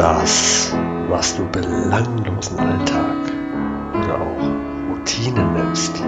Das, 0.00 0.74
was 1.10 1.36
du 1.36 1.46
belanglosen 1.50 2.58
Alltag 2.58 3.18
oder 4.02 4.14
auch 4.14 4.88
Routine 4.88 5.44
nennst, 5.52 6.02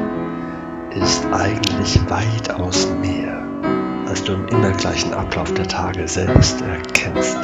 ist 0.95 1.27
eigentlich 1.31 2.01
weitaus 2.09 2.89
mehr, 3.03 3.47
als 4.09 4.25
du 4.25 4.33
im 4.33 4.49
immer 4.49 4.71
gleichen 4.71 5.13
Ablauf 5.13 5.53
der 5.53 5.69
Tage 5.69 6.09
selbst 6.09 6.63
erkennst. 6.63 7.37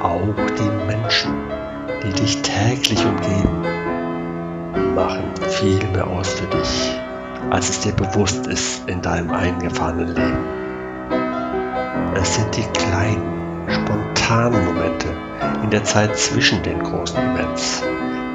Auch 0.00 0.36
die 0.56 0.86
Menschen, 0.86 1.32
die 2.04 2.12
dich 2.12 2.42
täglich 2.42 3.04
umgeben, 3.04 4.94
machen 4.94 5.32
viel 5.48 5.84
mehr 5.92 6.06
aus 6.06 6.28
für 6.28 6.46
dich, 6.46 6.92
als 7.50 7.70
es 7.70 7.80
dir 7.80 7.92
bewusst 7.94 8.46
ist 8.46 8.88
in 8.88 9.02
deinem 9.02 9.32
eingefahrenen 9.32 10.14
Leben. 10.14 10.44
Es 12.14 12.36
sind 12.36 12.56
die 12.56 12.62
kleinen, 12.78 13.33
spontanen 13.68 14.64
Momente 14.64 15.08
in 15.62 15.70
der 15.70 15.84
Zeit 15.84 16.16
zwischen 16.16 16.62
den 16.62 16.82
großen 16.82 17.18
Events, 17.18 17.82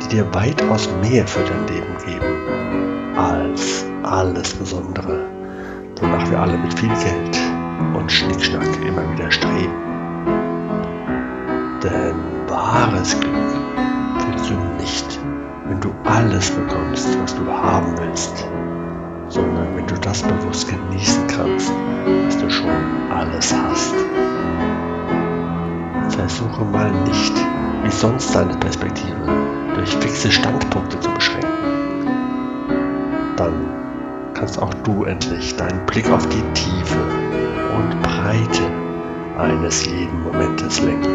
die 0.04 0.16
dir 0.16 0.34
weitaus 0.34 0.90
mehr 1.02 1.26
für 1.28 1.44
dein 1.44 1.68
Leben 1.68 1.98
geben 2.06 3.18
als 3.18 3.86
alles 4.04 4.54
Besondere, 4.54 5.26
wonach 6.00 6.30
wir 6.30 6.40
alle 6.40 6.58
mit 6.58 6.74
viel 6.80 6.90
Geld 6.90 7.40
und 7.96 8.12
Schnickschnack 8.12 8.68
immer 8.86 9.12
wieder 9.12 9.32
streben. 9.32 9.74
Denn 11.84 12.16
wahres 12.48 13.20
Glück 13.20 13.36
fühlst 14.20 14.50
du 14.50 14.56
nicht, 14.78 15.20
wenn 15.68 15.80
du 15.80 15.92
alles 16.04 16.52
bekommst, 16.52 17.18
was 17.22 17.36
du 17.36 17.46
haben 17.52 17.98
willst, 17.98 18.46
sondern 19.30 19.76
wenn 19.76 19.88
du 19.88 19.96
das 19.96 20.24
bewusst 20.24 20.68
genießen 20.68 21.28
kannst, 21.28 21.72
dass 22.26 22.38
du 22.38 22.50
schon 22.50 22.70
alles 23.12 23.54
hast. 23.54 23.96
Versuche 26.20 26.66
mal 26.66 26.92
nicht, 27.06 27.34
wie 27.84 27.92
sonst 27.92 28.36
deine 28.36 28.54
Perspektive 28.58 29.16
durch 29.74 29.90
fixe 29.90 30.30
Standpunkte 30.30 31.00
zu 31.00 31.10
beschränken. 31.12 31.48
Dann 33.38 33.54
kannst 34.34 34.62
auch 34.62 34.74
du 34.84 35.06
endlich 35.06 35.56
deinen 35.56 35.86
Blick 35.86 36.12
auf 36.12 36.28
die 36.28 36.44
Tiefe 36.54 37.00
und 37.74 38.02
Breite 38.02 38.64
eines 39.38 39.86
jeden 39.86 40.22
Momentes 40.24 40.82
lenken. 40.82 41.08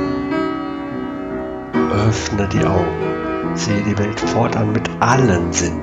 Öffne 2.08 2.48
die 2.48 2.64
Augen, 2.64 3.52
sehe 3.52 3.82
die 3.82 3.98
Welt 3.98 4.18
fortan 4.18 4.72
mit 4.72 4.88
allen 5.00 5.52
Sinnen. 5.52 5.82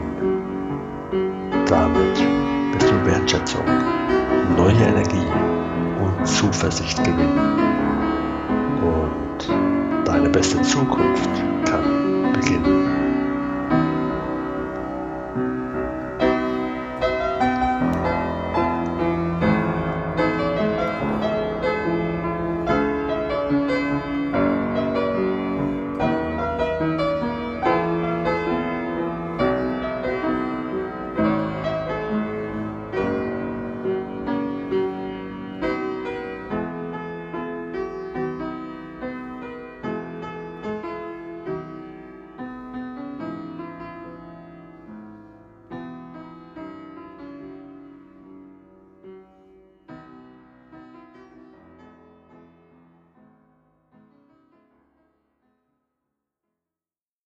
Damit 1.68 2.18
wirst 2.74 2.90
du 2.90 3.06
Wertschätzung, 3.06 3.66
neue 4.58 4.82
Energie 4.82 5.28
und 6.04 6.26
Zuversicht 6.26 7.04
gewinnen. 7.04 7.71
Beste 10.32 10.62
Zukunft 10.62 11.30
kann 11.66 12.32
beginnen. 12.34 13.01